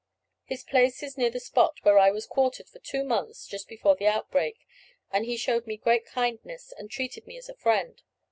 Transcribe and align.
His 0.45 0.63
place 0.63 1.03
is 1.03 1.15
near 1.15 1.29
the 1.29 1.39
spot 1.39 1.75
where 1.83 1.99
I 1.99 2.09
was 2.09 2.25
quartered 2.25 2.67
for 2.67 2.79
two 2.79 3.03
months 3.03 3.45
just 3.45 3.67
before 3.67 3.95
the 3.95 4.07
outbreak, 4.07 4.57
and 5.11 5.25
he 5.25 5.37
showed 5.37 5.67
me 5.67 5.77
great 5.77 6.07
kindness, 6.07 6.73
and 6.75 6.89
treated 6.89 7.27
me 7.27 7.37
as 7.37 7.49
a 7.49 7.53
friend. 7.55 8.01